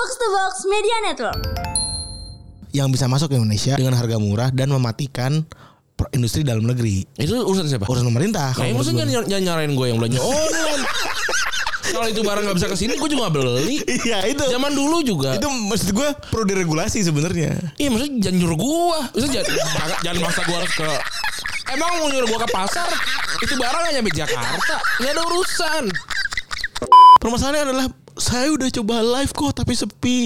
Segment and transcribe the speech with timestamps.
[0.00, 1.36] Box to Box Media Network.
[2.72, 5.44] yang bisa masuk ke Indonesia dengan harga murah dan mematikan
[6.16, 7.04] industri dalam negeri.
[7.20, 7.84] Itu urusan siapa?
[7.84, 8.56] Urusan pemerintah.
[8.56, 9.12] Nah, ya maksudnya gue.
[9.12, 10.82] jangan, jangan nyarain gue yang belanja online.
[11.84, 13.84] Kalau itu barang nggak bisa ke sini, gue juga beli.
[14.08, 14.40] Iya itu.
[14.40, 15.36] Zaman dulu juga.
[15.36, 17.60] Itu maksud gue perlu diregulasi sebenarnya.
[17.76, 19.00] Iya maksudnya jangan nyuruh gua.
[19.12, 20.88] Maksudnya jangan, jangan, maksa gua harus ke
[21.76, 22.88] Emang mau nyuruh gua ke pasar
[23.44, 25.84] Itu barang hanya nyampe Jakarta Gak ada urusan
[27.20, 27.86] Permasalahannya adalah
[28.20, 30.20] saya udah coba live kok tapi sepi.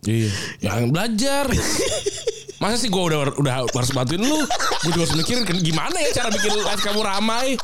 [0.00, 0.32] Iya.
[0.64, 1.44] Yang belajar.
[2.56, 4.40] Masa sih gua udah udah harus bantuin lu?
[4.80, 7.60] Gua juga harus mikirin Gimana ya cara bikin live kamu ramai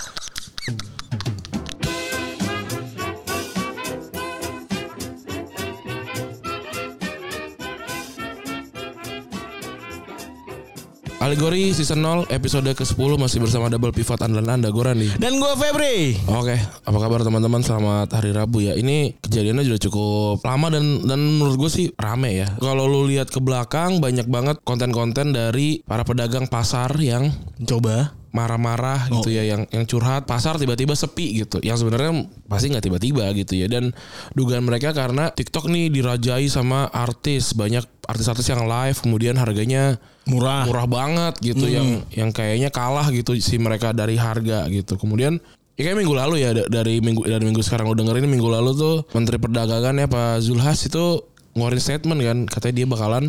[11.17, 15.09] Alegori season 0 episode ke-10 masih bersama double pivot andalan Anda gue Randi.
[15.17, 16.13] Dan gue Febri.
[16.29, 17.65] Oke, apa kabar teman-teman?
[17.65, 18.77] Selamat hari Rabu ya.
[18.77, 22.53] Ini kejadiannya sudah cukup lama dan dan menurut gue sih rame ya.
[22.61, 27.33] Kalau lu lihat ke belakang banyak banget konten-konten dari para pedagang pasar yang
[27.65, 28.13] Coba.
[28.37, 31.57] Marah-marah gitu ya yang yang curhat pasar tiba-tiba sepi gitu.
[31.65, 33.67] Yang sebenarnya pasti nggak tiba-tiba gitu ya.
[33.73, 33.97] Dan
[34.37, 39.97] dugaan mereka karena TikTok nih dirajai sama artis banyak artis-artis yang live kemudian harganya
[40.29, 40.67] Murah.
[40.69, 45.01] murah banget gitu yang yang kayaknya kalah gitu si mereka dari harga gitu.
[45.01, 45.41] Kemudian
[45.81, 48.71] ya kayak minggu lalu ya da- dari minggu dari minggu sekarang lo dengerin minggu lalu
[48.77, 51.25] tuh Menteri Perdagangan ya Pak Zulhas itu
[51.57, 53.25] ngeluarin statement kan katanya dia bakalan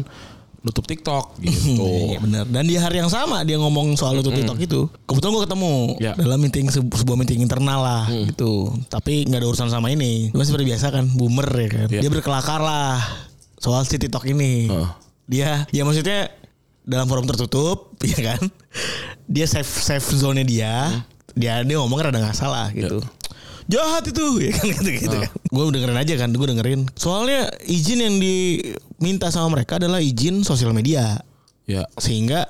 [0.67, 2.43] nutup TikTok gitu Iya benar.
[2.45, 4.91] Dan di hari yang sama dia ngomong soal itu TikTok itu.
[5.01, 6.11] Kebetulan gue ketemu Ya.
[6.13, 8.75] dalam meeting se- sebuah meeting internal lah gitu.
[8.85, 10.29] Tapi nggak ada urusan sama ini.
[10.29, 11.87] Cuma seperti biasa kan boomer ya kan.
[11.87, 12.01] Ya.
[12.01, 12.99] Dia berkelakar lah
[13.55, 14.67] soal si TikTok ini.
[14.67, 14.89] Heeh.
[15.25, 16.27] Dia ya maksudnya
[16.83, 18.41] dalam forum tertutup ya kan.
[19.25, 20.91] Dia safe safe zone dia.
[21.31, 22.99] Dia dia ngomong rada nggak salah gitu.
[23.67, 25.31] Jahat itu ya kan gitu gitu kan.
[25.45, 26.87] Gue dengerin aja kan, gue dengerin.
[26.93, 28.15] Soalnya izin yang
[28.97, 31.21] diminta sama mereka adalah izin sosial media.
[31.69, 31.85] Ya.
[32.01, 32.49] Sehingga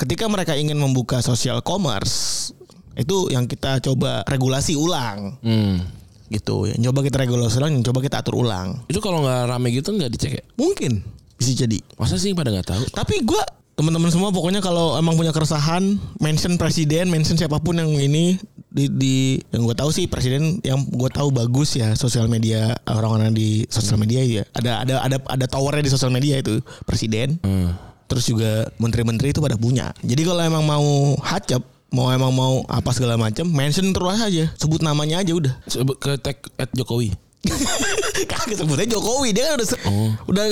[0.00, 2.50] ketika mereka ingin membuka social commerce
[2.96, 5.36] itu yang kita coba regulasi ulang.
[5.44, 5.84] Hmm.
[6.32, 6.64] gitu.
[6.64, 8.80] Yang coba kita regulasi ulang yang coba kita atur ulang.
[8.88, 10.44] Itu kalau nggak rame gitu nggak dicek ya?
[10.56, 11.04] mungkin.
[11.36, 11.76] Bisa jadi.
[12.00, 12.84] Masa sih pada nggak tahu?
[12.88, 17.88] tapi gua teman-teman semua pokoknya kalau emang punya keresahan mention presiden mention siapa pun yang
[17.90, 18.36] ini
[18.68, 19.14] di, di
[19.48, 23.96] yang gue tahu sih presiden yang gue tahu bagus ya sosial media orang-orang di sosial
[23.96, 27.72] media ya ada ada ada ada towernya di sosial media itu presiden Hmm.
[28.06, 29.88] terus juga menteri-menteri itu pada punya.
[29.98, 30.84] Jadi kalau emang mau
[31.18, 35.54] hacep, mau emang mau apa segala macam, mention terus aja, sebut namanya aja udah.
[35.64, 37.08] Sebut ke tag at Jokowi.
[38.28, 39.80] Kagak sebutnya Jokowi, dia kan udah se-
[40.28, 40.44] udah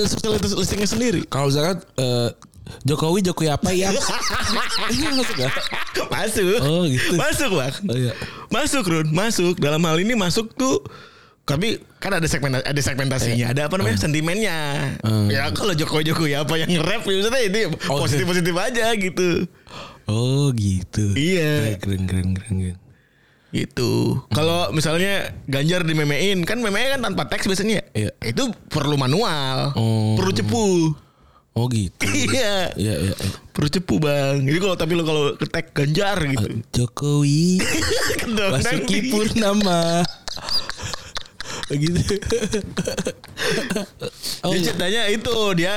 [0.57, 1.21] listingnya sendiri.
[1.29, 2.29] Kalau misalkan eh,
[2.87, 3.91] Jokowi Jokowi apa ya?
[4.91, 5.55] Ini masuk nggak?
[6.11, 6.59] Masuk.
[6.63, 7.15] Oh, gitu.
[7.19, 7.75] Masuk, Bang.
[7.89, 8.13] Oh, iya.
[8.51, 9.07] Masuk, Run.
[9.11, 9.55] Masuk.
[9.59, 10.83] Dalam hal ini masuk tuh
[11.51, 14.95] tapi kan ada segmen ada segmentasinya, ada apa namanya sentimennya.
[15.27, 17.61] Ya kalau Jokowi Jokowi apa yang nge-rap ya maksudnya ini
[17.91, 19.51] Oh, positif positif aja gitu.
[20.07, 21.11] Oh gitu.
[21.19, 21.75] Iya.
[21.83, 22.79] Keren keren keren keren.
[23.51, 24.23] Gitu.
[24.31, 27.83] Kalau misalnya Ganjar dimemein kan memenya kan tanpa teks biasanya.
[27.99, 28.15] Iya.
[28.23, 29.75] Itu perlu manual.
[29.75, 30.15] Oh.
[30.15, 30.95] Perlu cepu.
[31.59, 32.07] Oh gitu.
[32.07, 32.71] iya.
[32.79, 33.15] Iya iya.
[33.15, 33.31] iya.
[33.51, 34.47] Perlu cepu, Bang.
[34.47, 36.49] Jadi kalau tapi lo kalau ke tag Ganjar gitu.
[36.71, 37.59] Jokowi
[38.23, 40.07] Kedong Basuki Purnama.
[41.71, 42.03] Begitu.
[44.45, 44.67] oh, Dia iya.
[44.67, 45.75] ceritanya itu dia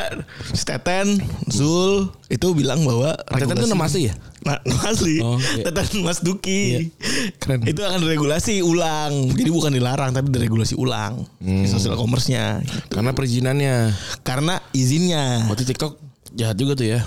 [0.52, 4.18] Steten Zul itu bilang bahwa Teten itu nama asli ya?
[4.44, 5.22] Nah, nama asli.
[5.22, 5.70] Oh, iya.
[5.70, 6.90] Teten Mas Duki.
[7.38, 7.62] Keren.
[7.70, 9.32] Itu akan diregulasi ulang.
[9.38, 12.66] Jadi bukan dilarang tapi diregulasi ulang di sosial commerce-nya.
[12.90, 13.94] Karena perizinannya.
[14.26, 15.46] Karena izinnya.
[15.46, 16.02] Waktu TikTok
[16.34, 17.00] jahat juga tuh ya.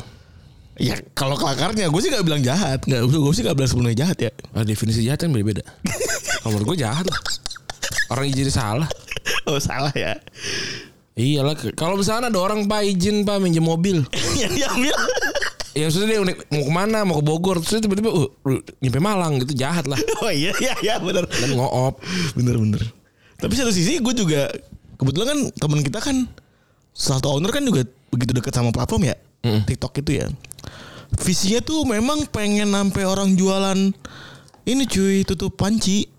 [0.76, 2.84] Ya kalau kelakarnya gue sih gak bilang jahat.
[2.84, 4.30] Nggak, gue sih gak bilang sepenuhnya jahat ya.
[4.52, 5.64] Ah, definisi jahat kan beda-beda.
[6.44, 7.20] Kalau gue jahat lah.
[8.08, 8.88] Orang izin salah.
[9.46, 10.18] Oh salah ya.
[11.14, 14.02] Iyalah, ke- kalau misalnya ada orang pak izin pak minjem mobil,
[14.42, 14.94] Yang diambil.
[15.70, 18.28] ya sudah dia unik- mau ke mana, mau ke Bogor, terus tiba-tiba uh,
[18.78, 19.98] nyampe Malang gitu jahat lah.
[20.22, 21.26] Oh iya iya iya benar.
[21.26, 22.02] Dan ngoop.
[22.34, 22.82] Bener bener.
[23.38, 24.50] Tapi satu sisi gue juga
[24.96, 26.16] kebetulan kan teman kita kan
[26.90, 30.26] satu owner kan juga begitu dekat sama platform ya TikTok itu ya.
[31.22, 33.78] Visinya tuh memang pengen sampai orang jualan
[34.64, 36.10] ini cuy tutup panci.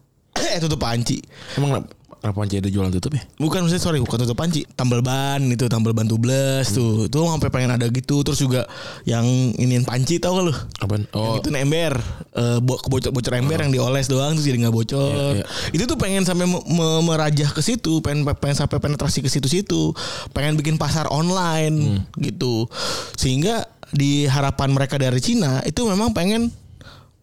[0.49, 1.19] Eh tutup panci.
[1.55, 1.95] Emang kenapa-
[2.27, 3.23] panci ada jualan tutup ya?
[3.39, 7.07] Bukan maksudnya sorry bukan tutup panci, tambal ban itu tambal ban tubles tuh.
[7.07, 8.67] Itu sampai pengen ada gitu terus juga
[9.03, 9.23] yang
[9.55, 10.53] iniin panci tau gak lu?
[10.83, 11.07] Apaan?
[11.15, 11.95] Oh, Itu ember,
[12.35, 15.07] eh, bo- bocor-bocor ember yang dioles doang terus jadi nggak bocor.
[15.07, 15.45] Iya, iya.
[15.71, 19.95] Itu tuh pengen sampai me- me- merajah ke situ, pengen pengen sampai penetrasi ke situ-situ,
[20.31, 22.67] pengen bikin pasar online gitu.
[23.15, 26.51] Sehingga di harapan mereka dari Cina itu memang pengen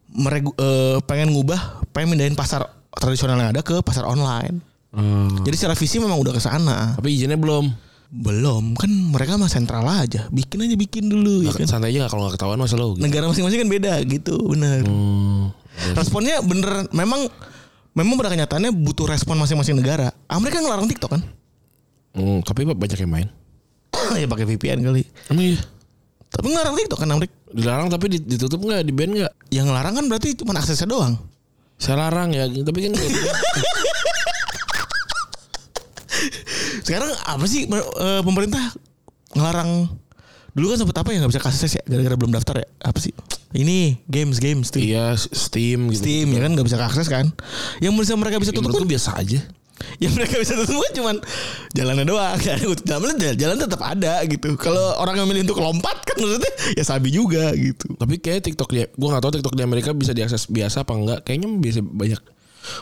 [0.09, 4.59] meregu, eh, pengen ngubah, pengen mindahin pasar tradisional yang ada ke pasar online.
[4.95, 5.43] Hmm.
[5.43, 6.95] Jadi secara visi memang udah ke sana.
[6.95, 7.67] Tapi izinnya belum.
[8.15, 10.31] Belum, kan mereka mah sentral aja.
[10.31, 11.67] Bikin aja bikin dulu ya kan.
[11.67, 12.95] Santai aja kalau nggak ketahuan masa lo.
[12.95, 13.03] Gitu.
[13.03, 14.87] Negara masing-masing kan beda gitu, bener.
[14.87, 15.51] Hmm.
[15.97, 17.27] Responnya bener, memang
[17.91, 20.15] memang pada kenyataannya butuh respon masing-masing negara.
[20.31, 21.21] Amerika ngelarang TikTok kan?
[22.15, 23.27] Hmm, tapi banyak yang main.
[24.21, 25.03] ya pakai VPN kali.
[25.27, 25.59] Emang iya.
[26.31, 27.35] Tapi ngelarang TikTok kan Amerika.
[27.51, 29.31] Dilarang tapi di- ditutup nggak, di ban nggak?
[29.51, 31.19] Yang ngelarang kan berarti cuma aksesnya doang.
[31.75, 32.93] Saya larang ya, tapi kan
[36.85, 38.61] Sekarang apa sih eh, pemerintah
[39.35, 39.89] ngelarang?
[40.55, 42.67] Dulu kan sempet apa ya nggak bisa akses ya gara-gara belum daftar ya?
[42.79, 43.11] Apa sih?
[43.51, 46.07] Ini games games tuh iya Steam gitu.
[46.07, 47.27] Steam ya kan nggak bisa akses kan?
[47.83, 48.87] Yang bisa mereka bisa tutup kan?
[48.87, 49.43] biasa aja.
[49.99, 51.15] Yang mereka bisa tutup kan cuman
[51.75, 52.57] jalannya doang kan
[52.87, 57.11] jalan jalan tetap ada gitu kalau orang yang milih untuk lompat kan maksudnya ya sabi
[57.11, 60.85] juga gitu Tapi kayak TikTok dia, gue nggak tahu TikTok di Amerika bisa diakses biasa
[60.85, 61.19] apa enggak.
[61.25, 62.21] Kayaknya biasa banyak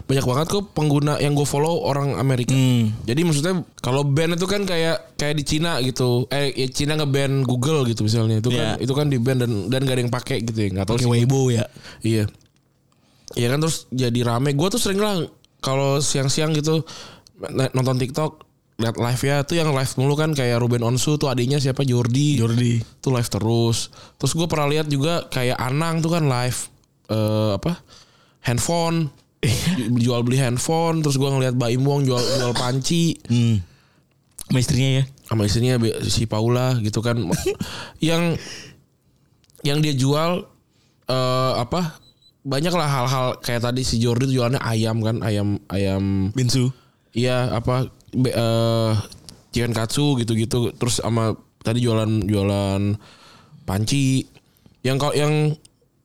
[0.07, 2.55] banyak banget kok pengguna yang gue follow orang Amerika.
[3.03, 6.27] Jadi maksudnya kalau band itu kan kayak kayak di Cina gitu.
[6.31, 8.39] Eh ya Cina nge-ban Google gitu misalnya.
[8.39, 8.83] Itu kan Iya.
[8.83, 10.69] itu kan di ban dan dan gak ada yang pakai gitu ya.
[10.71, 11.07] Nggak tahu sih.
[11.11, 11.65] Weibo ya
[11.99, 12.25] Iya.
[13.35, 14.55] Iya kan terus jadi rame.
[14.55, 15.23] Gue tuh sering lah
[15.63, 16.83] kalau siang-siang gitu
[17.73, 18.43] nonton TikTok
[18.81, 22.41] lihat live ya tuh yang live mulu kan kayak Ruben Onsu tuh adiknya siapa Jordi.
[22.41, 23.93] Jordi Tuh live terus.
[24.17, 26.59] Terus gue pernah lihat juga kayak Anang tuh kan live
[27.07, 27.79] eh apa?
[28.43, 29.23] Handphone.
[30.03, 33.59] jual beli handphone terus gue ngeliat Baim Wong jual jual panci hmm.
[34.47, 35.75] sama istrinya ya sama istrinya
[36.07, 37.19] si Paula gitu kan
[37.99, 38.39] yang
[39.67, 40.47] yang dia jual
[41.11, 42.02] eh apa
[42.43, 46.69] banyak lah hal-hal kayak tadi si Jordi jualannya ayam kan ayam ayam Binsu.
[47.15, 48.91] Iya apa be, eh
[49.55, 50.75] chicken katsu gitu-gitu.
[50.75, 52.99] Terus sama tadi jualan jualan
[53.63, 54.27] panci.
[54.83, 55.33] Yang kalau yang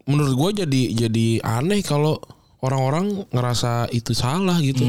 [0.07, 2.23] menurut gue jadi jadi aneh kalau
[2.63, 4.87] orang-orang ngerasa itu salah gitu.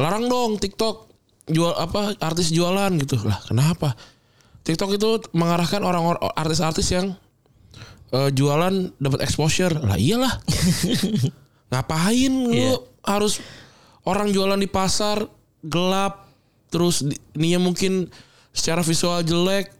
[0.00, 1.12] Larang dong TikTok
[1.52, 3.20] jual apa artis jualan gitu.
[3.20, 3.92] Lah kenapa?
[4.66, 7.14] TikTok itu mengarahkan orang-orang artis-artis yang
[8.16, 9.76] eh, jualan dapat exposure.
[9.76, 10.32] Lah iyalah.
[11.72, 13.42] Ngapain lu harus
[14.06, 15.26] orang jualan di pasar
[15.66, 16.30] gelap
[16.70, 17.02] terus
[17.34, 18.06] ininya mungkin
[18.54, 19.74] secara visual jelek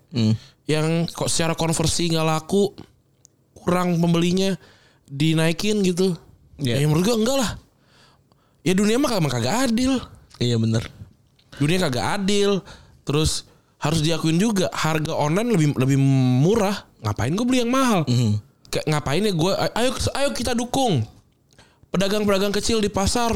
[0.66, 2.74] yang kok secara konversi nggak laku
[3.54, 4.58] kurang pembelinya
[5.06, 6.18] dinaikin gitu.
[6.58, 6.82] Iya.
[6.82, 7.50] ya menurut gua enggak lah.
[8.66, 10.02] Ya dunia mah emang kagak adil.
[10.42, 10.90] Iya bener.
[11.62, 12.66] Dunia kagak adil.
[13.06, 13.46] Terus
[13.78, 15.98] harus diakuin juga harga online lebih lebih
[16.42, 16.74] murah
[17.06, 18.02] ngapain gue beli yang mahal?
[18.66, 21.06] Kayak ngapain ya gue ayo ayo kita dukung.
[21.94, 23.30] Pedagang-pedagang kecil di pasar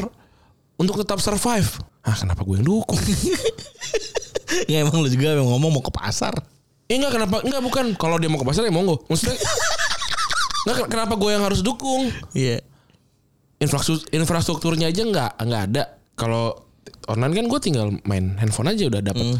[0.75, 1.79] untuk tetap survive.
[2.03, 2.99] Ah kenapa gue yang dukung?
[4.67, 6.35] Ya emang lu juga yang ngomong mau ke pasar.
[6.91, 7.39] Eh enggak kenapa?
[7.39, 7.85] Enggak bukan.
[7.95, 8.99] Kalau dia mau ke pasar ya monggo.
[9.07, 9.39] Maksudnya
[10.67, 12.11] enggak kenapa gue yang harus dukung?
[12.35, 12.59] Iya.
[13.63, 15.83] Infrastruktur infrastrukturnya aja nggak nggak ada.
[16.19, 16.67] Kalau
[17.07, 19.39] online kan gue tinggal main handphone aja udah dapet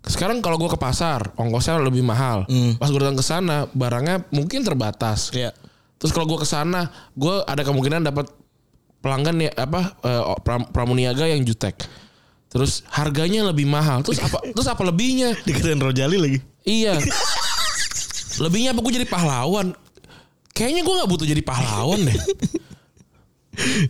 [0.00, 2.48] sekarang kalau gue ke pasar ongkosnya lebih mahal.
[2.80, 5.28] Pas gue datang ke sana barangnya mungkin terbatas.
[5.36, 5.52] Iya.
[6.00, 8.32] Terus kalau gue ke sana gue ada kemungkinan dapat
[9.04, 11.76] pelanggan ya apa eh, pram- pramuniaga yang jutek.
[12.48, 14.00] Terus harganya lebih mahal.
[14.00, 15.36] Terus apa terus apa lebihnya?
[15.44, 16.38] Dikatain Rojali lagi.
[16.64, 16.96] Iya.
[18.44, 19.76] Lebihnya apa gue jadi pahlawan?
[20.56, 22.16] Kayaknya gue nggak butuh jadi pahlawan deh.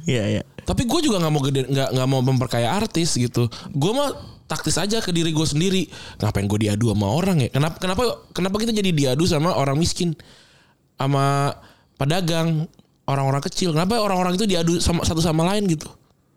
[0.08, 0.42] Iya iya.
[0.66, 3.46] Tapi gue juga nggak mau gede nggak nggak mau memperkaya artis gitu.
[3.70, 4.10] Gue mah
[4.50, 5.86] taktis aja ke diri gue sendiri.
[6.18, 7.48] Ngapain gue diadu sama orang ya?
[7.54, 8.02] Kenapa kenapa
[8.34, 10.18] kenapa kita jadi diadu sama orang miskin,
[10.98, 11.54] sama
[11.94, 12.66] pedagang,
[13.06, 13.70] orang-orang kecil?
[13.70, 15.86] Kenapa orang-orang itu diadu sama satu sama lain gitu?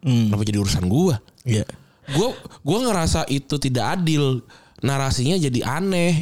[0.05, 1.15] Kenapa jadi urusan gue?
[1.49, 1.65] iya
[2.13, 4.45] Gue gue ngerasa itu tidak adil.
[4.83, 6.21] Narasinya jadi aneh.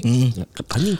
[0.69, 0.97] Anjing.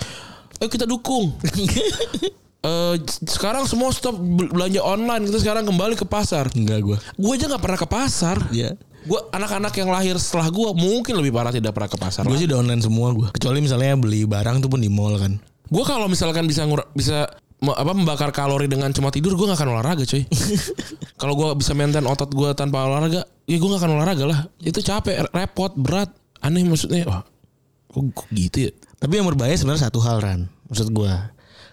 [0.58, 1.38] Ayo kita dukung.
[2.62, 7.32] Eh, sekarang semua stop bel- belanja online kita sekarang kembali ke pasar enggak gua gue
[7.34, 8.38] aja nggak pernah ke pasar.
[8.54, 8.78] Iya.
[9.02, 12.22] Gue anak-anak yang lahir setelah gue mungkin lebih parah tidak pernah ke pasar.
[12.22, 13.34] Gue sih udah online semua gue.
[13.34, 15.42] Kecuali misalnya beli barang tuh pun di mall kan.
[15.74, 17.34] Gue kalau misalkan bisa ngur- bisa
[17.66, 20.22] me- apa membakar kalori dengan cuma tidur gue nggak akan olahraga cuy.
[21.22, 24.40] kalau gue bisa maintain otot gue tanpa olahraga, ya gue nggak akan olahraga lah.
[24.62, 26.14] Itu capek, repot, berat,
[26.46, 27.10] aneh maksudnya.
[27.10, 27.26] Wah,
[27.90, 28.72] kok, kok gitu ya?
[29.02, 30.46] Tapi yang berbahaya sebenarnya satu hal Ran.
[30.70, 31.14] Maksud gue.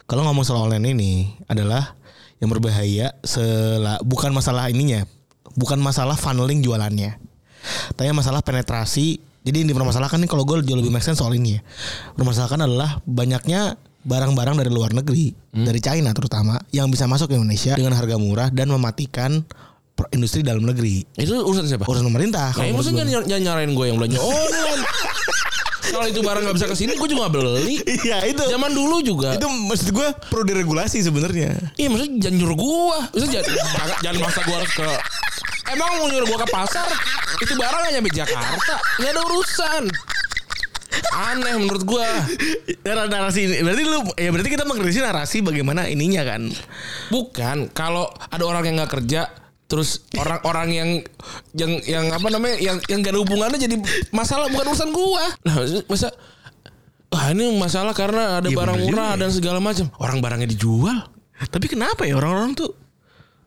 [0.09, 1.13] Kalau ngomong soal online ini
[1.53, 1.93] adalah
[2.41, 5.05] yang berbahaya sela, bukan masalah ininya.
[5.53, 7.21] Bukan masalah funneling jualannya.
[7.93, 9.21] Tapi masalah penetrasi.
[9.45, 11.63] Jadi yang dipermasalahkan nih kalau gue jauh lebih make sense soal ini ya.
[12.17, 13.77] Permasalahan adalah banyaknya
[14.09, 18.49] barang-barang dari luar negeri, dari China terutama, yang bisa masuk ke Indonesia dengan harga murah
[18.49, 19.45] dan mematikan
[20.17, 21.05] industri dalam negeri.
[21.21, 21.85] Itu urusan siapa?
[21.85, 22.57] Urusan pemerintah.
[22.57, 24.83] Nah, maksudnya jangan nyarain gue yang belanja online.
[25.91, 27.77] kalau itu barang nggak bisa ke sini, gue juga nggak beli.
[28.05, 28.45] Iya itu.
[28.47, 29.35] Zaman dulu juga.
[29.35, 31.57] Itu maksud gue perlu diregulasi sebenarnya.
[31.75, 33.41] Iya maksudnya jangan nyuruh gua Maksudnya
[34.03, 34.89] jangan, maksa gua harus ke
[35.69, 36.89] Emang mau nyuruh gua ke pasar
[37.45, 39.83] Itu barang hanya sampai Jakarta Gak ada urusan
[41.15, 42.07] Aneh menurut gua.
[42.83, 46.49] Nar- narasi ini berarti lu ya berarti kita mengkritisi narasi bagaimana ininya kan.
[47.13, 49.29] Bukan kalau ada orang yang nggak kerja
[49.69, 50.91] terus orang-orang yang
[51.53, 53.77] yang yang apa namanya yang yang gak ada hubungannya jadi
[54.11, 55.25] masalah bukan urusan gua.
[55.45, 55.57] Nah,
[55.87, 56.09] masa
[57.09, 59.21] Wah ini masalah karena ada Iya, barang bener murah juga ya.
[59.25, 59.87] dan segala macam.
[59.97, 61.09] Orang barangnya dijual.
[61.49, 62.77] Tapi kenapa ya orang-orang tuh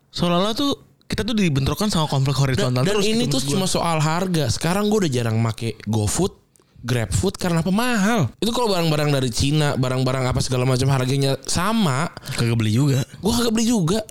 [0.09, 0.71] seolah-olah tuh
[1.05, 3.51] kita tuh dibentrokan sama konflik Dan, horizontal dan terus ini gitu tuh gua.
[3.53, 4.49] cuma soal harga.
[4.49, 6.33] Sekarang gue udah jarang make GoFood,
[6.81, 8.21] GrabFood karena apa mahal.
[8.41, 13.05] Itu kalau barang-barang dari Cina, barang-barang apa segala macam harganya sama, kagak beli juga.
[13.05, 14.01] gue kagak beli juga.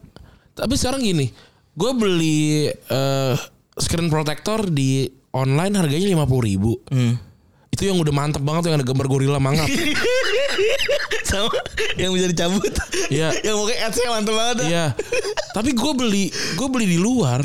[0.55, 1.27] Tapi sekarang gini,
[1.75, 3.35] gue beli eh,
[3.79, 6.73] screen protector di online harganya lima puluh ribu.
[6.91, 7.17] Hmm.
[7.71, 9.67] Itu yang udah mantep banget tuh, yang ada gambar gorila mangap.
[11.31, 11.47] sama
[11.95, 12.75] yang bisa dicabut.
[13.07, 13.31] Iya.
[13.47, 14.57] yang pakai ads mantep banget.
[14.67, 14.87] Iya.
[15.55, 16.25] Tapi gue beli,
[16.59, 17.43] gue beli di luar.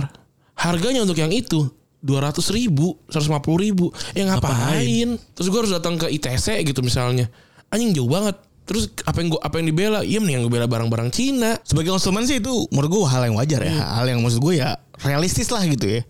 [0.55, 1.67] Harganya untuk yang itu
[2.00, 3.86] dua ratus ribu, seratus lima puluh ribu.
[4.17, 5.20] Ya ngapain?
[5.38, 7.29] Terus gue harus datang ke ITC gitu misalnya.
[7.70, 8.39] Anjing jauh banget.
[8.65, 10.00] Terus apa yang gua apa yang dibela?
[10.01, 11.62] Iya mending yang gue bela barang-barang Cina.
[11.62, 13.74] Sebagai konsumen sih itu menurut gue hal yang wajar ya.
[14.01, 14.74] Hal yang maksud gue ya
[15.05, 16.01] realistis lah gitu ya.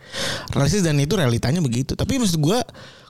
[0.56, 2.00] Realistis dan itu realitanya begitu.
[2.00, 2.58] Tapi maksud gue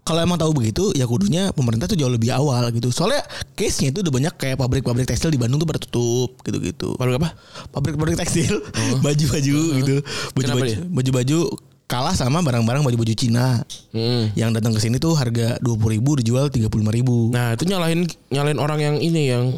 [0.05, 2.93] kalau emang tahu begitu ya kudunya pemerintah tuh jauh lebih awal gitu.
[2.93, 3.25] Soalnya
[3.57, 6.93] case-nya itu udah banyak kayak pabrik-pabrik tekstil di Bandung tuh pada tutup gitu-gitu.
[6.97, 7.33] Pabrik apa?
[7.73, 8.61] Pabrik-pabrik tekstil,
[9.05, 9.95] baju-baju gitu.
[10.37, 11.39] Kenapa Baju-baju baju-baju
[11.85, 13.61] kalah sama barang-barang baju-baju Cina.
[13.93, 14.33] Hmm.
[14.33, 17.29] Yang datang ke sini tuh harga 20.000 ribu dijual 35.000 ribu.
[17.29, 19.53] Nah itu nyalahin nyalahin orang yang ini yang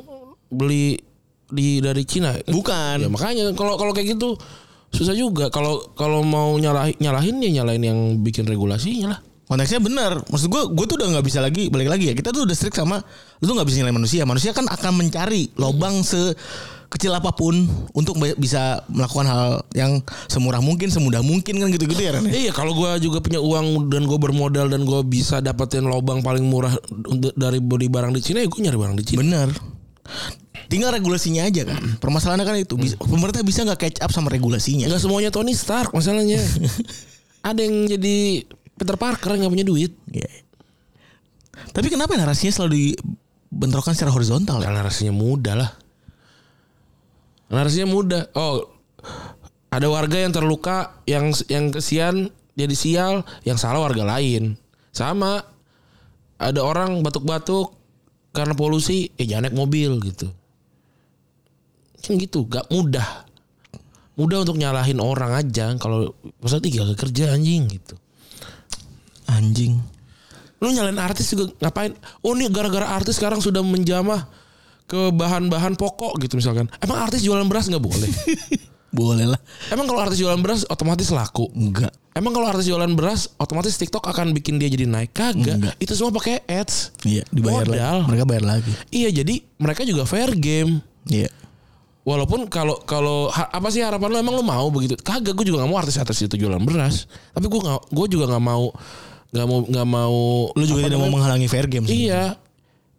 [0.52, 1.00] beli
[1.48, 2.36] di dari Cina.
[2.48, 3.08] Bukan.
[3.08, 4.36] Ya makanya kalau kalau kayak gitu
[4.92, 5.48] susah juga.
[5.48, 9.20] Kalau kalau mau nyalahin nyalahin ya nyalahin yang bikin regulasinya lah.
[9.48, 10.28] Konteksnya benar.
[10.28, 12.14] Maksud gue, gue tuh udah nggak bisa lagi balik lagi ya.
[12.20, 13.00] Kita tuh udah strict sama,
[13.40, 14.28] lu tuh nggak bisa nilai manusia.
[14.28, 16.04] Manusia kan akan mencari lobang
[16.88, 20.00] sekecil apa pun untuk bisa melakukan hal yang
[20.32, 22.24] semurah mungkin, semudah mungkin kan gitu-gitu ya Ren.
[22.32, 26.48] Iya kalau gue juga punya uang dan gue bermodal dan gue bisa dapetin lobang paling
[26.48, 29.20] murah untuk dari beli barang di Cina ya gue nyari barang di Cina.
[29.20, 29.50] Benar.
[30.68, 32.00] Tinggal regulasinya aja kan.
[32.00, 32.80] Permasalahannya kan itu.
[32.80, 34.88] Bisa- Pemerintah bisa nggak catch up sama regulasinya.
[34.88, 36.40] Nggak semuanya Tony Stark masalahnya.
[37.48, 38.48] Ada yang jadi
[38.80, 39.92] Peter Parker nggak punya duit.
[40.08, 40.32] Iya.
[41.72, 42.96] Tapi kenapa narasinya selalu
[43.52, 44.72] dibentrokan secara horizontal ya?
[44.72, 45.70] Karena narasinya mudah lah.
[47.48, 48.24] Narasinya mudah.
[48.36, 48.68] Oh,
[49.72, 53.14] ada warga yang terluka, yang yang kesian jadi sial,
[53.46, 54.58] yang salah warga lain.
[54.92, 55.44] Sama
[56.38, 57.78] ada orang batuk-batuk
[58.34, 60.28] karena polusi, ya jangan naik mobil gitu.
[62.02, 63.26] Kan gitu, gak mudah.
[64.18, 67.94] Mudah untuk nyalahin orang aja kalau masa tiga kerja anjing gitu.
[69.30, 69.78] Anjing.
[70.58, 71.94] Lu nyalain artis juga ngapain?
[72.26, 74.26] Oh ini gara-gara artis sekarang sudah menjamah
[74.88, 76.72] ke bahan-bahan pokok gitu misalkan.
[76.80, 78.10] Emang artis jualan beras nggak boleh?
[78.88, 79.40] Boleh lah.
[79.68, 81.52] Emang kalau artis jualan beras otomatis laku?
[81.52, 81.92] Enggak.
[82.16, 85.12] Emang kalau artis jualan beras otomatis TikTok akan bikin dia jadi naik?
[85.12, 85.60] Kagak.
[85.60, 85.76] Enggak.
[85.78, 86.96] Itu semua pakai ads.
[87.04, 87.78] Iya, dibayar Modal.
[87.78, 88.08] lagi.
[88.10, 88.72] Mereka bayar lagi.
[88.90, 90.82] Iya jadi mereka juga fair game.
[91.06, 91.30] Iya.
[92.08, 94.96] Walaupun kalau kalau apa sih harapan lo emang lo mau begitu?
[94.96, 97.12] Kagak, gue juga nggak mau artis-artis itu jualan beras.
[97.36, 98.72] Tapi gue nggak, gue juga nggak mau,
[99.36, 100.18] nggak mau, nggak mau.
[100.56, 101.84] Lu juga tidak mau menghalangi fair game.
[101.86, 102.40] Iya.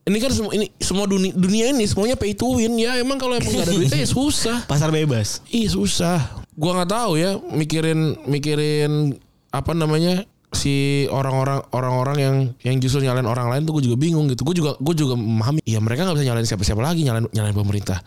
[0.08, 2.96] Ini kan semua ini semua dunia, dunia ini semuanya pay to win ya.
[2.96, 4.64] Emang kalau emang gak ada duitnya ya susah.
[4.64, 5.44] Pasar bebas.
[5.52, 6.40] Ih susah.
[6.56, 9.14] Gua nggak tahu ya mikirin mikirin
[9.52, 14.26] apa namanya si orang-orang orang-orang yang yang justru nyalain orang lain tuh gue juga bingung
[14.32, 14.48] gitu.
[14.48, 15.60] Gue juga gue juga memahami.
[15.68, 18.00] Ya mereka nggak bisa nyalain siapa-siapa lagi nyalain nyalain pemerintah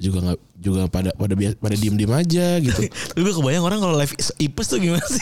[0.00, 2.80] juga nggak juga pada pada pada diem diem aja gitu.
[3.12, 5.20] Tapi gue kebayang orang kalau live ipes tuh gimana sih?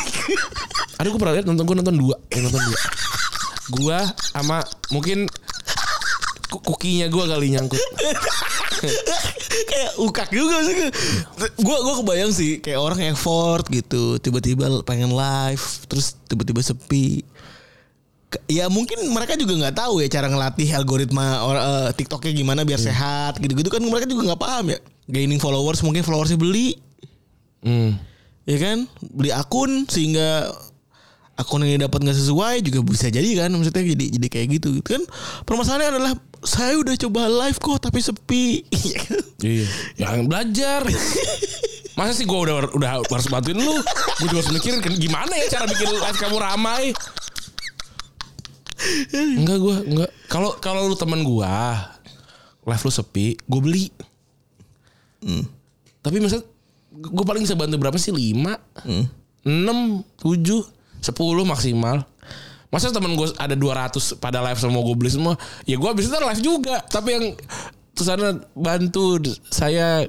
[1.03, 2.79] Aduh gue pernah lihat nonton gue nonton dua, eh, nonton dua.
[3.69, 3.99] Gua
[4.33, 4.63] sama
[4.95, 5.27] mungkin
[6.49, 7.77] kukinya gue kali nyangkut.
[9.71, 10.77] kayak ukak juga sih.
[11.61, 17.23] Gue gue kebayang sih kayak orang effort gitu, tiba-tiba pengen live, terus tiba-tiba sepi.
[18.45, 22.77] Ya mungkin mereka juga nggak tahu ya cara ngelatih algoritma or, eh, TikToknya gimana biar
[22.77, 24.79] sehat gitu-gitu kan mereka juga nggak paham ya.
[25.09, 26.77] Gaining followers mungkin followersnya beli,
[27.65, 27.97] Hmm.
[28.45, 28.85] ya kan?
[29.01, 30.53] Beli akun sehingga
[31.39, 34.99] akun yang dapat nggak sesuai juga bisa jadi kan maksudnya jadi jadi kayak gitu gitu
[34.99, 35.03] kan
[35.47, 38.45] permasalahannya adalah saya udah coba live kok tapi sepi
[39.39, 39.67] Iya.
[39.95, 40.83] Yang belajar.
[41.95, 43.71] Masa sih gue udah udah harus bantuin lu?
[44.19, 46.91] Gue juga harus mikirin kan gimana ya cara bikin live kamu ramai.
[49.15, 50.11] Enggak gue enggak.
[50.27, 51.55] Kalau kalau lu teman gue
[52.67, 53.87] live lu sepi, gue beli.
[56.03, 56.43] Tapi misal
[56.91, 58.11] gue paling bisa bantu berapa sih?
[58.11, 58.27] 5
[59.47, 60.67] 6 7
[60.99, 62.03] 10 maksimal.
[62.69, 65.35] Masa temen gue ada 200 pada live semua gue beli semua.
[65.65, 66.85] Ya gue habis itu live juga.
[66.85, 67.25] Tapi yang
[67.99, 69.19] sana bantu
[69.51, 70.07] saya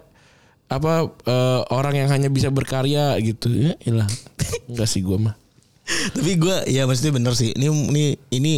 [0.70, 4.06] apa eh, orang yang hanya bisa berkarya gitu ya ilah
[4.70, 5.34] enggak sih gue mah
[6.16, 7.50] Tapi gue ya maksudnya bener sih.
[7.50, 8.54] Ini ini ini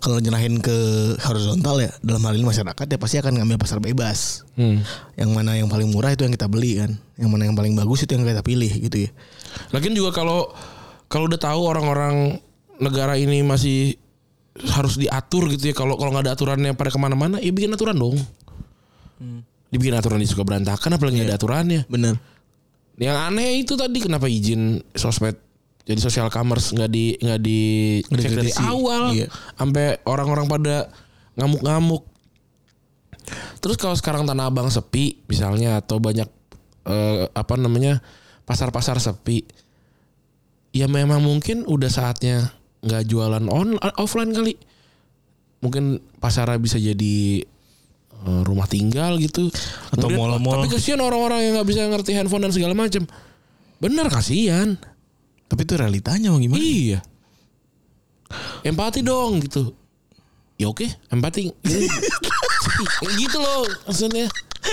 [0.00, 0.72] kalau nyerahin ke
[1.20, 4.48] horizontal ya dalam hal ini masyarakat ya pasti akan ngambil pasar bebas.
[4.56, 4.80] Hmm.
[5.12, 6.96] Yang mana yang paling murah itu yang kita beli kan.
[7.20, 9.10] Yang mana yang paling bagus itu yang kita pilih gitu ya.
[9.76, 10.48] Lagian juga kalau
[11.12, 12.40] kalau udah tahu orang-orang
[12.80, 13.94] negara ini masih
[14.74, 15.74] harus diatur gitu ya.
[15.76, 18.16] Kalau kalau nggak ada aturannya pada ke mana-mana, ya bikin aturan dong.
[19.70, 21.80] Dibikin aturan di suka berantakan, apalagi nggak ada aturannya.
[21.86, 22.18] Bener.
[23.00, 25.38] Yang aneh itu tadi kenapa izin sosmed
[25.88, 27.60] jadi social commerce nggak di nggak di
[28.04, 29.26] cek dari awal Iya.
[29.56, 30.76] sampai orang-orang pada
[31.40, 32.04] ngamuk-ngamuk.
[33.64, 36.28] Terus kalau sekarang Tanah Abang sepi misalnya atau banyak
[36.84, 38.04] eh, apa namanya
[38.44, 39.46] pasar-pasar sepi,
[40.76, 44.56] ya memang mungkin udah saatnya nggak jualan on offline kali.
[45.60, 47.44] Mungkin pasarnya bisa jadi
[48.24, 49.52] eh, rumah tinggal gitu
[49.92, 50.64] Atau mall-mall.
[50.64, 53.04] Tapi kasihan orang-orang yang nggak bisa ngerti handphone dan segala macam.
[53.80, 54.76] Bener kasihan.
[55.50, 56.62] Tapi itu realitanya mau gimana?
[56.62, 57.00] Iya.
[58.62, 59.74] Empati dong gitu.
[60.60, 61.50] Ya oke, empati.
[62.64, 62.84] Sepi.
[63.02, 64.26] Ya gitu loh maksudnya.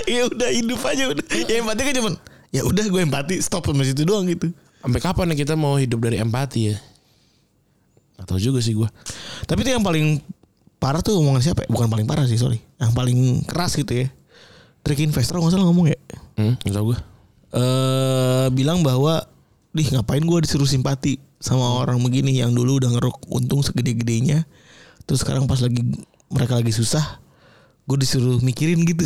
[0.03, 1.25] ya udah hidup aja udah.
[1.47, 2.13] Ya empati kan cuman
[2.51, 4.51] ya udah gue empati stop sampai situ doang gitu.
[4.83, 6.75] Sampai kapan ya kita mau hidup dari empati ya?
[8.17, 8.89] Gak tahu juga sih gua.
[9.45, 10.21] Tapi itu yang paling
[10.77, 11.69] parah tuh omongan siapa ya?
[11.69, 12.57] Bukan paling parah sih sorry.
[12.77, 14.07] Yang paling keras gitu ya.
[14.81, 15.99] Trik investor nggak salah ngomong ya.
[16.37, 16.97] Hmm, gak tahu gua.
[17.53, 19.23] eh bilang bahwa
[19.71, 24.41] Dih ngapain gue disuruh simpati sama orang begini yang dulu udah ngeruk untung segede-gedenya
[25.05, 25.85] Terus sekarang pas lagi
[26.33, 27.21] mereka lagi susah
[27.85, 29.05] Gue disuruh mikirin gitu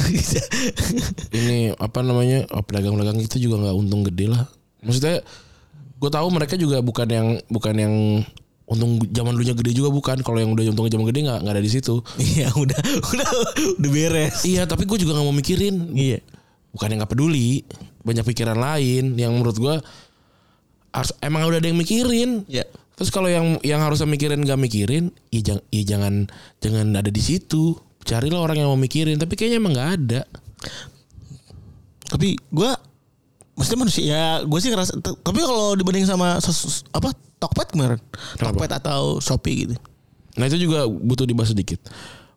[1.37, 2.47] Ini apa namanya?
[2.55, 4.47] Oh, pedagang-pedagang itu juga nggak untung gede lah.
[4.81, 5.21] Maksudnya
[6.01, 7.93] gue tahu mereka juga bukan yang bukan yang
[8.71, 10.23] untung zaman dulunya gede juga bukan.
[10.23, 11.99] Kalau yang udah untung zaman gede nggak nggak ada di situ.
[12.15, 12.79] Iya udah
[13.11, 13.29] udah
[13.75, 14.47] udah beres.
[14.47, 15.91] Iya, tapi gue juga nggak mau mikirin.
[15.91, 16.23] Iya.
[16.71, 17.67] Bukan yang nggak peduli.
[18.01, 19.75] Banyak pikiran lain yang menurut gua
[20.91, 22.47] harus emang udah ada yang mikirin.
[22.47, 22.63] Iya.
[22.95, 26.13] Terus kalau yang yang harusnya mikirin nggak mikirin ya jangan ya jangan
[26.63, 27.75] jangan ada di situ.
[28.01, 30.21] Carilah orang yang mau mikirin tapi kayaknya emang nggak ada.
[32.07, 32.71] Tapi gue
[33.51, 36.39] Maksudnya manusia ya gue sih ngerasa Tapi kalau dibanding sama
[36.95, 37.97] Apa Tokped kemarin.
[38.37, 38.53] Kenapa?
[38.53, 39.75] Tokped atau Shopee gitu.
[40.37, 41.81] Nah itu juga butuh dibahas sedikit.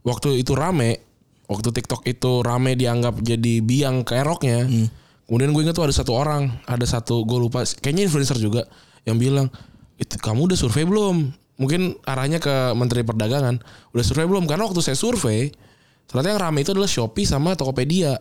[0.01, 1.05] Waktu itu rame
[1.45, 4.65] waktu TikTok itu rame dianggap jadi biang keroknya
[5.29, 8.65] kemudian gue ingat tuh ada satu orang ada satu gue lupa kayaknya influencer juga
[9.05, 9.53] yang bilang
[10.01, 11.31] itu kamu udah survei belum?
[11.55, 13.63] Mungkin arahnya ke Menteri Perdagangan
[13.95, 14.49] udah survei belum?
[14.49, 15.55] Karena waktu saya survei
[16.11, 18.19] ternyata yang rame itu adalah Shopee sama Tokopedia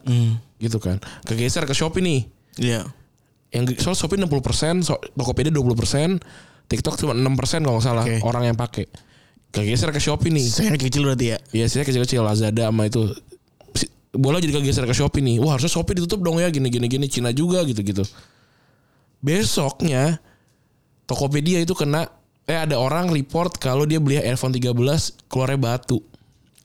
[0.61, 1.01] gitu kan.
[1.25, 2.21] Kegeser ke Shopee nih.
[2.61, 2.81] Iya.
[3.49, 6.21] Yang soal Shopee 60%, so, Tokopedia 20%,
[6.73, 8.17] TikTok cuma 6% kalau nggak salah Oke.
[8.25, 8.89] orang yang pakai.
[9.53, 10.49] Kegeser ke Shopee nih.
[10.49, 13.13] Saya kecil berarti ya Iya, saya kecil-kecil Lazada sama itu.
[14.17, 15.37] Bola jadi kegeser ke Shopee nih.
[15.37, 18.01] Wah, harusnya Shopee ditutup dong ya gini gini gini Cina juga gitu-gitu.
[19.21, 20.17] Besoknya
[21.05, 22.09] Tokopedia itu kena
[22.49, 24.73] eh ada orang report kalau dia beli iPhone 13
[25.29, 26.01] keluarnya batu.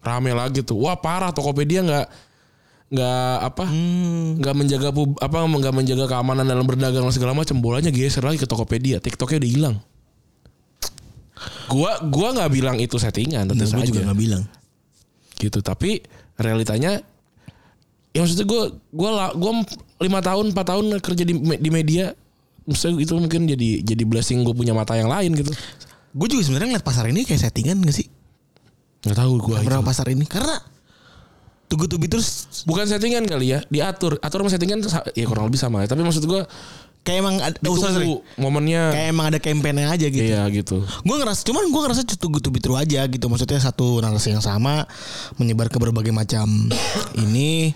[0.00, 0.80] Rame lagi tuh.
[0.80, 2.06] Wah, parah Tokopedia nggak
[2.88, 3.64] nggak apa
[4.40, 8.48] nggak menjaga pub, apa nggak menjaga keamanan dalam berdagang segala macam bolanya geser lagi ke
[8.48, 9.76] Tokopedia TikToknya udah hilang
[11.68, 13.86] gua gua nggak bilang itu settingan tentu Nah, saja.
[13.86, 14.42] juga gak bilang.
[15.38, 16.02] Gitu tapi
[16.34, 16.98] realitanya
[18.10, 19.52] ya maksudnya gue gue lah gue
[20.02, 22.10] lima tahun empat tahun kerja di di media
[22.66, 25.52] maksudnya itu mungkin jadi jadi blessing gue punya mata yang lain gitu.
[26.16, 28.08] Gue juga sebenarnya ngeliat pasar ini kayak settingan gak sih?
[28.98, 30.26] nggak tahu gue Berapa pasar ini?
[30.26, 30.58] Karena
[31.68, 34.16] Tugu tubi terus bukan settingan kali ya diatur.
[34.24, 34.80] Atur sama settingan
[35.12, 35.92] ya kurang lebih sama ya.
[35.92, 36.40] Tapi maksud gue
[37.06, 38.06] kayak emang ada oh, sorry, sorry.
[38.06, 38.82] ditunggu momennya.
[38.92, 40.24] Kayak emang ada campaignnya aja gitu.
[40.24, 40.84] iya gitu.
[40.84, 43.26] Gue ngerasa cuman gue ngerasa tugu tubi terus aja gitu.
[43.26, 44.84] Maksudnya satu narasi yang sama
[45.40, 46.48] menyebar ke berbagai macam
[47.24, 47.72] ini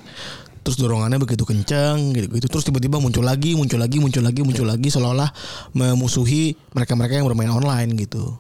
[0.62, 2.46] terus dorongannya begitu kenceng gitu gitu.
[2.46, 5.30] Terus tiba-tiba muncul lagi muncul lagi muncul lagi muncul lagi seolah-olah
[5.74, 8.36] memusuhi mereka-mereka yang bermain online gitu.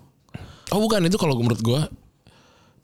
[0.72, 1.02] Oh bukan.
[1.08, 1.80] Itu kalau menurut gue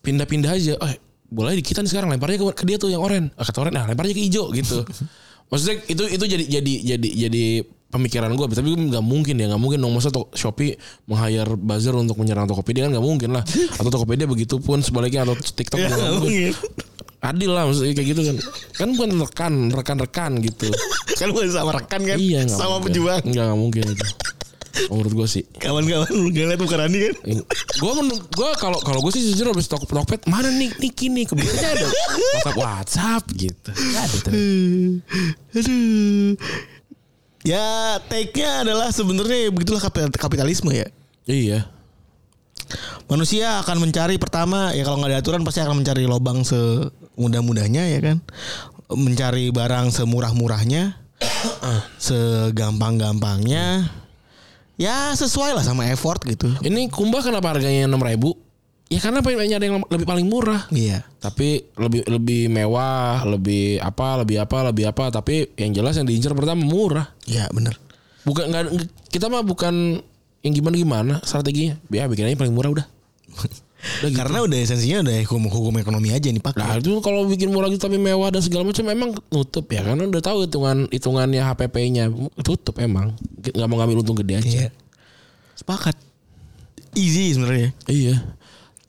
[0.02, 0.74] pindah-pindah aja.
[0.80, 0.90] Oh
[1.28, 3.28] boleh di kita nih sekarang lemparnya ke, ke dia tuh yang oren.
[3.36, 4.80] Ah, kata oren nah lemparnya ke hijau gitu.
[5.52, 7.44] Maksudnya itu itu jadi jadi jadi jadi
[7.88, 9.92] pemikiran gue tapi nggak mungkin ya nggak mungkin dong.
[9.96, 10.76] Masa to- Shopee
[11.08, 13.44] meng-hire buzzer untuk menyerang Tokopedia kan nggak mungkin lah.
[13.80, 16.52] Atau Tokopedia begitu pun sebaliknya atau TikTok juga nggak mungkin.
[17.18, 18.36] adil lah maksudnya kayak gitu kan.
[18.78, 20.70] Kan bukan rekan rekan-rekan gitu.
[21.18, 22.14] Kan bukan sama rekan kan?
[22.14, 22.94] Iya nggak sama mungkin.
[22.94, 23.22] pejuang.
[23.26, 24.06] Nggak nggak mungkin itu.
[24.86, 25.42] Menurut gue sih.
[25.58, 27.14] Kawan-kawan lu gak liat bukan Rani kan?
[27.82, 31.26] Gue gue kalau kalau gue sih jujur habis tok tokped mana nih Niki nih?
[31.26, 31.86] Kebetulan ada.
[31.90, 33.70] WhatsApp WhatsApp gitu.
[33.74, 34.32] Ada tuh.
[35.58, 36.30] aduh
[37.48, 40.92] ya take-nya adalah sebenarnya begitulah kapital- kapitalisme ya
[41.24, 41.64] iya
[43.08, 48.00] manusia akan mencari pertama ya kalau nggak ada aturan pasti akan mencari lobang semudah-mudahnya ya
[48.04, 48.20] kan
[48.92, 51.00] mencari barang semurah-murahnya
[52.06, 53.88] segampang-gampangnya
[54.78, 56.48] ya sesuai lah sama effort gitu.
[56.62, 58.38] Ini kumbah kenapa harganya enam ribu?
[58.88, 60.64] Ya karena pengen nyari yang lebih paling murah.
[60.72, 61.04] Iya.
[61.20, 65.12] Tapi lebih lebih mewah, lebih apa, lebih apa, lebih apa.
[65.12, 67.12] Tapi yang jelas yang diincar pertama murah.
[67.28, 67.76] Iya bener.
[68.24, 68.64] Bukan nggak
[69.12, 70.00] kita mah bukan
[70.40, 71.76] yang gimana gimana strateginya.
[71.92, 72.86] Ya bikin aja paling murah udah.
[73.28, 74.16] Udah gitu.
[74.16, 76.56] Karena udah esensinya udah hukum hukum ekonomi aja nih pak.
[76.56, 80.08] Nah itu kalau bikin murah gitu tapi mewah dan segala macam memang nutup ya karena
[80.08, 82.08] udah tahu hitungan hitungannya HPP-nya
[82.40, 84.48] tutup emang nggak mau ngambil untung gede aja.
[84.48, 84.70] Iya.
[85.60, 86.08] Sepakat.
[86.96, 87.76] Easy sebenarnya.
[87.84, 88.37] Iya.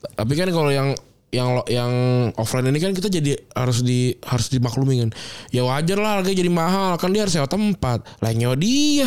[0.00, 0.96] Tapi kan kalau yang
[1.30, 1.92] yang yang
[2.34, 5.10] offline ini kan kita jadi harus di harus dimaklumi kan.
[5.54, 8.02] Ya wajar lah harganya jadi mahal kan dia harus sewa tempat.
[8.18, 9.06] Lah nyewa dia.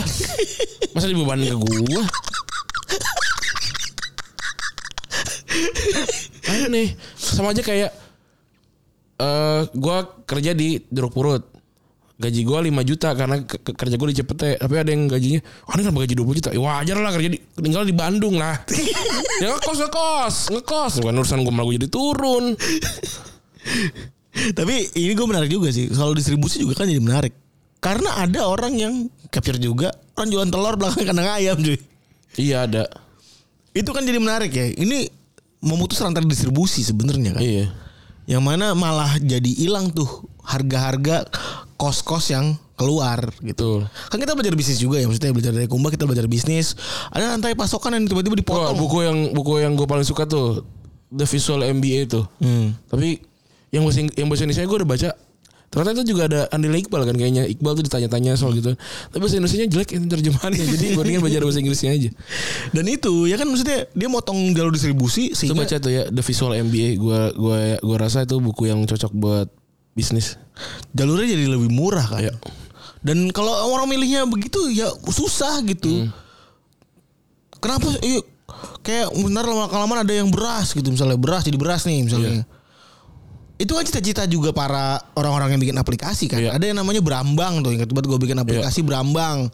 [0.95, 2.03] Masa dibebanin ke gua?
[6.63, 6.95] Aneh.
[7.19, 7.91] Sama aja kayak
[9.19, 11.52] eh gua kerja di Jeruk Purut.
[12.13, 14.43] Gaji gua 5 juta karena ke- ke- kerja gua di CPT.
[14.61, 16.49] Tapi ada yang gajinya, ah ini kenapa gaji 20 juta?
[16.53, 18.61] Ya wajar lah kerja di, tinggal di Bandung lah.
[19.43, 20.93] ya ngekos, ngekos, ngekos.
[21.01, 22.45] Bukan urusan gua malah gua jadi turun.
[24.33, 25.93] Tapi ini gue menarik juga sih.
[25.93, 27.33] Kalau distribusi juga kan jadi menarik.
[27.77, 28.93] Karena ada orang yang
[29.29, 31.77] capture juga orang jualan telur belakang kandang ayam cuy.
[32.39, 32.89] Iya ada.
[33.77, 34.73] Itu kan jadi menarik ya.
[34.73, 35.05] Ini
[35.61, 37.41] memutus rantai distribusi sebenarnya kan.
[37.45, 37.65] Iya.
[38.25, 40.07] Yang mana malah jadi hilang tuh
[40.41, 41.27] harga-harga
[41.83, 43.83] kos-kos yang keluar gitu.
[43.83, 44.07] Betul.
[44.07, 46.79] Kan kita belajar bisnis juga ya, maksudnya belajar dari Kumba kita belajar bisnis.
[47.11, 48.79] Ada rantai pasokan yang tiba-tiba dipotong.
[48.79, 50.63] buku yang buku yang gue paling suka tuh
[51.11, 52.23] The Visual MBA tuh.
[52.39, 52.71] Hmm.
[52.87, 53.19] Tapi
[53.75, 55.09] yang bahasa yang bahasa Indonesia gue udah baca.
[55.73, 57.43] Ternyata itu juga ada Andila Iqbal kan kayaknya.
[57.49, 58.77] Iqbal tuh ditanya-tanya soal gitu.
[59.09, 60.65] Tapi bahasa Indonesia jelek ini terjemahannya.
[60.77, 62.09] Jadi gue mendingan belajar bahasa Inggrisnya aja.
[62.69, 66.21] Dan itu ya kan maksudnya dia motong jalur distribusi Itu sehingga baca tuh ya The
[66.21, 66.89] Visual MBA.
[67.01, 69.49] Gue gue gue rasa itu buku yang cocok buat
[69.93, 70.37] bisnis.
[70.93, 72.21] jalurnya jadi lebih murah kan.
[72.21, 72.33] Iya.
[73.01, 76.05] Dan kalau orang milihnya begitu ya susah gitu.
[76.05, 76.09] Hmm.
[77.57, 77.89] Kenapa?
[77.99, 78.21] Iya,
[78.83, 82.31] kayak benar lama kelamaan ada yang beras gitu misalnya beras jadi beras nih misalnya.
[82.41, 82.43] Iya.
[83.59, 86.39] Itu kan cita-cita juga para orang-orang yang bikin aplikasi kan.
[86.41, 86.53] Iya.
[86.53, 87.71] Ada yang namanya Brambang tuh.
[87.73, 89.47] Ingat banget gue bikin aplikasi Brambang.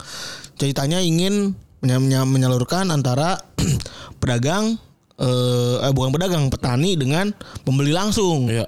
[0.59, 3.37] Ceritanya ingin menya- menya- menyalurkan antara
[4.21, 4.75] pedagang
[5.19, 7.31] eh, eh bukan pedagang, petani dengan
[7.63, 8.47] pembeli langsung.
[8.47, 8.65] Iya.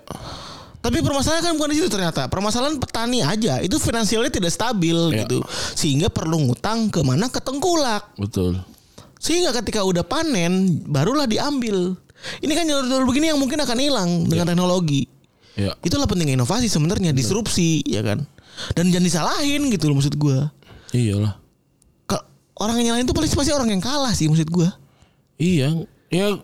[0.81, 2.25] Tapi permasalahan kan bukan di situ ternyata.
[2.25, 5.25] Permasalahan petani aja itu finansialnya tidak stabil Iya.
[5.25, 5.45] gitu.
[5.77, 8.17] Sehingga perlu ngutang ke mana ke tengkulak.
[8.17, 8.57] Betul.
[9.21, 11.93] Sehingga ketika udah panen barulah diambil.
[12.41, 15.05] Ini kan jalur-jalur begini yang mungkin akan hilang dengan teknologi.
[15.53, 15.77] Iya.
[15.85, 18.25] Itulah pentingnya inovasi sebenarnya, disrupsi ya kan.
[18.73, 20.49] Dan jangan disalahin gitu loh maksud gua.
[20.93, 21.37] Iyalah.
[22.61, 24.69] Orang yang nyalahin itu pasti pasti orang yang kalah sih maksud gua.
[25.41, 25.81] Iya,
[26.13, 26.37] ya,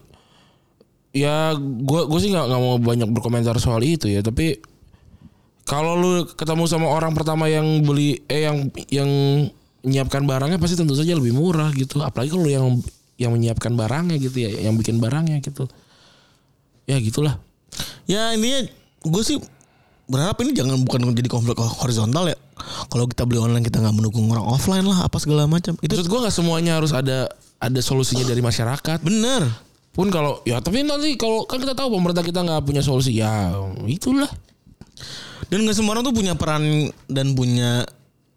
[1.17, 4.62] ya, gue gue sih nggak mau banyak berkomentar soal itu ya, tapi
[5.67, 9.10] kalau lu ketemu sama orang pertama yang beli, eh yang yang
[9.84, 12.65] menyiapkan barangnya pasti tentu saja lebih murah gitu, apalagi kalau lu yang
[13.17, 15.65] yang menyiapkan barangnya gitu ya, yang bikin barangnya gitu,
[16.86, 17.41] ya gitulah.
[18.08, 18.63] Ya intinya
[19.03, 19.38] gue sih
[20.08, 22.38] berharap ini jangan bukan jadi konflik horizontal ya.
[22.88, 25.75] Kalau kita beli online kita nggak mendukung orang offline lah apa segala macam.
[25.84, 27.27] Itu Maksud gue nggak semuanya harus ada
[27.60, 29.03] ada solusinya dari masyarakat.
[29.03, 29.66] bener.
[29.97, 33.49] Pun kalau ya tapi nanti kalau kan kita tahu pemerintah kita nggak punya solusi ya
[33.89, 34.29] itulah.
[35.49, 37.81] Dan nggak semua orang tuh punya peran dan punya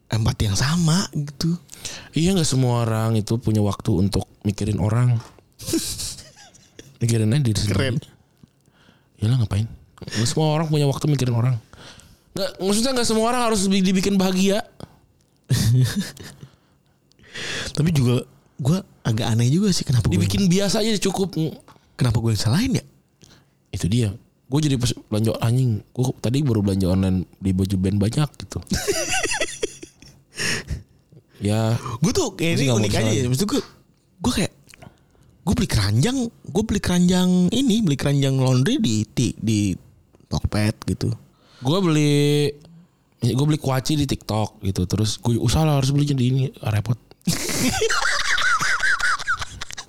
[0.09, 1.53] empati yang sama gitu.
[2.17, 5.21] Iya nggak semua orang itu punya waktu untuk mikirin orang.
[7.05, 7.77] mikirin aja diri sendiri.
[7.77, 7.97] Keren.
[9.21, 9.69] Iyalah ngapain?
[10.01, 11.61] Nggak semua orang punya waktu mikirin orang.
[12.33, 14.65] Nggak, maksudnya nggak semua orang harus di- dibikin bahagia.
[17.77, 18.25] Tapi juga
[18.61, 21.33] gue agak aneh juga sih kenapa gue Dibikin biasa aja cukup.
[21.97, 22.85] kenapa gue yang salahin ya?
[23.73, 24.13] Itu dia.
[24.51, 25.81] Gue jadi pas belanja anjing.
[25.97, 28.61] Gue tadi baru belanja online di baju band banyak gitu.
[31.49, 31.73] ya
[32.05, 33.25] Gue tuh kayak Gua ini unik aja ya.
[33.33, 33.61] Maksud gue
[34.21, 34.53] gue kayak
[35.41, 39.73] gue beli keranjang, gue beli keranjang ini, beli keranjang laundry di di, di
[40.31, 41.11] Tokped gitu.
[41.61, 42.49] gue beli
[43.21, 46.97] gue beli kuaci di TikTok gitu terus gue usaha lah harus beli di ini repot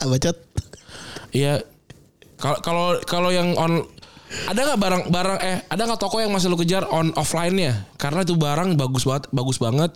[0.05, 0.37] Bacot.
[1.31, 1.63] Iya.
[2.41, 3.85] Kalau kalau kalau yang on
[4.49, 7.83] ada nggak barang barang eh ada nggak toko yang masih lu kejar on offline nya
[7.99, 9.91] karena itu barang bagus banget bagus banget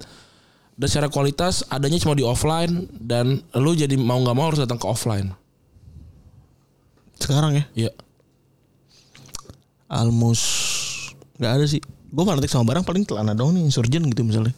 [0.76, 4.76] dan secara kualitas adanya cuma di offline dan lu jadi mau nggak mau harus datang
[4.76, 5.32] ke offline.
[7.16, 7.64] Sekarang ya.
[7.74, 7.92] Iya.
[9.88, 10.44] Almost
[11.40, 11.80] nggak ada sih.
[12.12, 14.52] Gue fanatik sama barang paling celana dong nih insurgent gitu misalnya.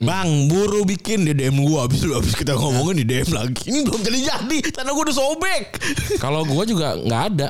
[0.00, 3.68] Bang, buru bikin di DM gua habis habis kita ngomongin di DM lagi.
[3.68, 5.62] Ini belum jadi jadi, celana gua udah sobek.
[6.24, 7.48] Kalau gua juga nggak ada.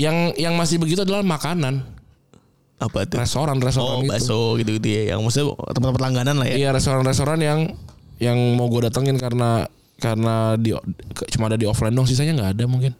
[0.00, 1.84] Yang yang masih begitu adalah makanan.
[2.76, 3.20] Apa tuh?
[3.20, 4.08] Restoran restoran Oh, itu.
[4.08, 5.02] bakso gitu-gitu ya.
[5.12, 5.46] Yang maksudnya
[5.76, 6.56] tempat-tempat langganan lah ya.
[6.56, 7.60] Iya restoran-restoran yang
[8.16, 10.72] yang mau gue datengin karena karena di
[11.32, 12.92] cuma ada di offline dong sisanya nggak ada mungkin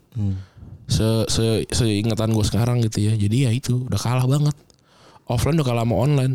[0.89, 4.57] se se seingatan gue sekarang gitu ya jadi ya itu udah kalah banget
[5.29, 6.35] offline udah kalah sama online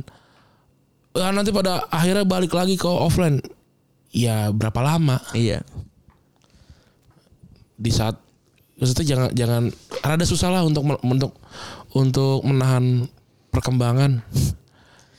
[1.11, 3.43] Ah, nanti pada akhirnya balik lagi ke offline
[4.11, 5.59] ya berapa lama Iya.
[7.75, 8.15] di saat
[8.79, 9.63] maksudnya jangan jangan
[9.99, 11.35] rada susah lah untuk me- untuk
[11.91, 13.07] untuk menahan
[13.51, 14.23] perkembangan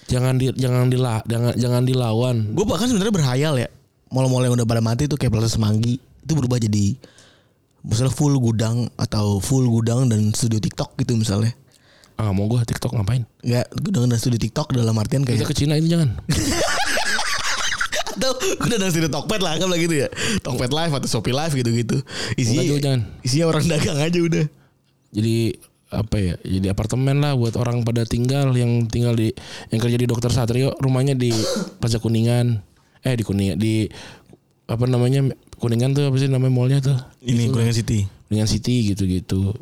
[0.09, 3.69] jangan di jangan dila jangan jangan dilawan Gue bahkan sebenarnya berhayal ya.
[4.09, 6.97] Mall-mall yang udah pada mati tuh kayak Plaza Semanggi itu berubah jadi
[7.83, 11.53] misalnya full gudang atau full gudang dan studio TikTok gitu misalnya.
[12.23, 15.57] Ah mau gue TikTok ngapain Enggak, gudang dan studio TikTok dalam artian kita kayak ke
[15.57, 16.15] Cina itu jangan
[18.13, 18.31] atau
[18.61, 20.09] gudang dan studio Tokped lah anggaplah gitu ya.
[20.41, 21.97] Tokped Live atau Shopee Live gitu-gitu.
[22.37, 23.01] Isinya Enggak, jangan.
[23.25, 24.45] isinya orang dagang aja udah.
[25.11, 25.37] jadi
[25.91, 29.29] apa ya jadi apartemen lah buat orang pada tinggal yang tinggal di
[29.69, 31.29] yang kerja di dokter Satrio rumahnya di
[31.83, 32.65] Plaza Kuningan
[33.03, 33.85] eh di Kuningan di
[34.65, 35.29] apa namanya
[35.61, 38.09] Kuningan tuh apa sih namanya mallnya tuh Ini Kuningan City.
[38.25, 39.53] Kuningan City gitu-gitu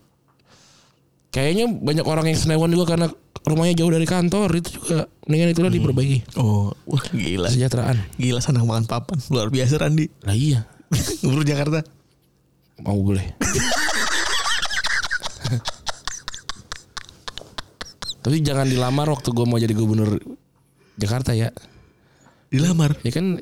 [1.30, 3.06] kayaknya banyak orang yang senewan juga karena
[3.40, 7.48] rumahnya jauh dari kantor itu juga mendingan itulah diperbaiki Oh, wah gila.
[7.48, 9.16] kesejahteraan Gila sana makan papan.
[9.28, 10.10] Luar biasa Randi.
[10.20, 10.66] lah iya
[11.22, 11.80] Gubernur Jakarta.
[12.80, 13.24] mau boleh
[18.20, 20.20] tapi jangan dilamar waktu gue mau jadi gubernur
[20.96, 21.48] Jakarta ya
[22.50, 22.98] Dilamar.
[23.00, 23.38] ya kan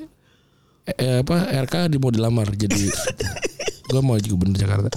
[0.85, 2.77] eh, eh, apa RK di mau dilamar jadi
[3.91, 4.89] gue mau jadi gubernur Jakarta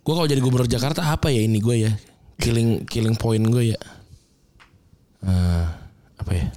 [0.00, 1.92] gue kalau jadi gubernur Jakarta apa ya ini gue ya
[2.40, 3.80] killing killing point gue ya
[5.20, 5.64] Eh,
[6.16, 6.48] apa ya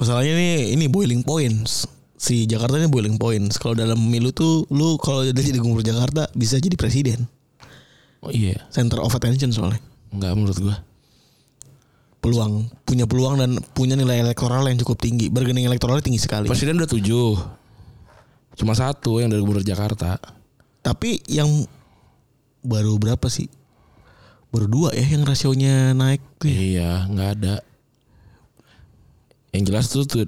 [0.00, 1.84] Masalahnya nih ini boiling points.
[2.16, 3.60] Si Jakarta ini boiling points.
[3.60, 7.28] Kalau dalam pemilu tuh lu kalau udah jadi gubernur Jakarta bisa jadi presiden.
[8.24, 9.78] oh iya Center of attention soalnya.
[10.08, 10.76] nggak menurut gue
[12.18, 15.30] Peluang, punya peluang dan punya nilai elektoral yang cukup tinggi.
[15.30, 16.48] Bargaining elektoralnya tinggi sekali.
[16.50, 17.36] presiden udah tujuh
[18.58, 20.18] cuma satu yang dari gubernur Jakarta
[20.82, 21.46] Tapi yang
[22.62, 23.50] baru berapa sih?
[24.48, 26.48] Baru dua ya yang rasionya naik tuh.
[26.48, 26.56] ya.
[26.56, 27.54] iya nggak ada
[29.52, 30.24] yang jelas tuh, tuh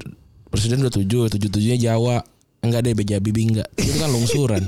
[0.48, 2.24] presiden udah tujuh tujuh tujuhnya Jawa
[2.64, 4.62] enggak deh beja bibi enggak itu kan lungsuran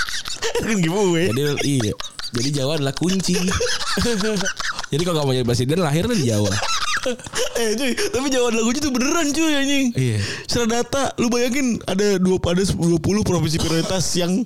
[0.64, 1.28] kan giveaway.
[1.32, 1.92] jadi iya
[2.32, 3.34] jadi Jawa adalah kunci
[4.92, 6.52] jadi kalau nggak mau jadi presiden lahir di Jawa
[7.62, 9.86] eh cuy, tapi Jawa lagunya tuh beneran cuy anjing.
[9.94, 10.18] Iya.
[10.46, 14.42] Secara data, lu bayangin ada dua pada 20 provinsi prioritas yang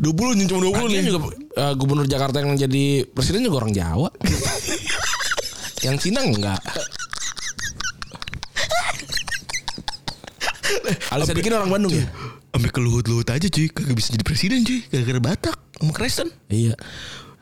[0.00, 0.84] 20 nih cuma 20 nih.
[0.84, 1.20] Lagian juga
[1.54, 4.08] eh, gubernur Jakarta yang jadi presiden juga orang Jawa
[5.86, 6.60] yang Cina enggak
[11.12, 12.06] Ali Sadikin orang Bandung ya
[12.54, 16.30] Sampai ke luhut-luhut aja cuy, kagak bisa jadi presiden cuy, gara-gara Batak sama Kristen.
[16.46, 16.78] iya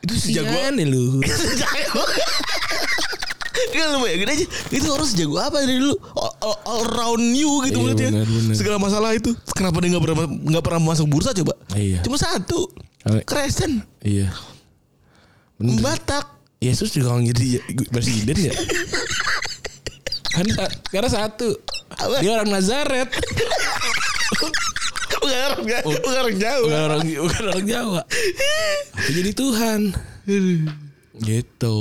[0.01, 1.21] Itu sejago Sian nih lu.
[3.53, 4.45] Gak lu bayangin aja.
[4.73, 5.95] Itu orang sejago apa dari dulu?
[6.17, 8.55] All, all, all round you gitu Iya, maksudnya benar, benar.
[8.57, 9.31] Segala masalah itu.
[9.53, 11.53] Kenapa dia gak pernah Gak pernah masuk bursa coba?
[11.77, 12.01] Iya.
[12.01, 12.69] Cuma satu.
[13.27, 14.31] Kristen iya.
[15.59, 15.83] Bener.
[15.83, 16.25] Batak
[16.63, 17.59] Yesus juga orang jadi
[17.91, 18.53] presiden ya?
[20.33, 20.47] Kan
[20.87, 21.51] karena satu.
[21.93, 22.23] Apa?
[22.23, 23.11] dia orang Nazaret.
[25.23, 28.01] Bukan orang Bukan orang jauh bukan orang bukan orang Jawa.
[28.95, 29.79] Tapi jadi Tuhan.
[31.21, 31.77] Gitu.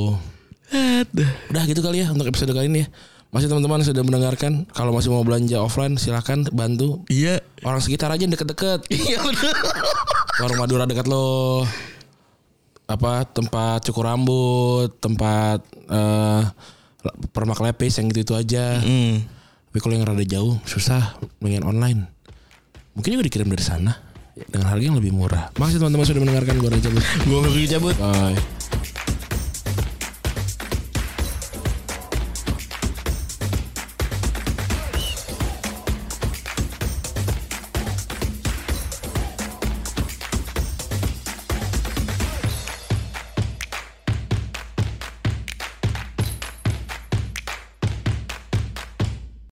[1.53, 2.89] Udah gitu kali ya untuk episode kali ini ya.
[3.33, 7.41] Masih teman-teman sudah mendengarkan kalau masih mau belanja offline silahkan bantu Iya.
[7.65, 8.85] orang sekitar aja deket-deket.
[8.93, 9.57] Iya bener.
[10.41, 11.65] Warung Madura dekat lo.
[12.89, 16.43] Apa tempat cukur rambut tempat eh
[17.33, 18.81] permak lepis yang gitu itu aja.
[18.81, 19.25] Hmm.
[19.73, 22.05] tapi kalau yang rada jauh susah dengan online.
[22.93, 23.97] Mungkin juga dikirim dari sana
[24.53, 25.49] dengan harga yang lebih murah.
[25.57, 26.89] Makasih teman-teman sudah mendengarkan gue Raja
[27.25, 28.61] Gue mau cabut bye